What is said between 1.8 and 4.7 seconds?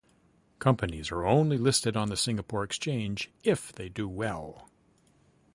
on the Singapore Exchange if they do well.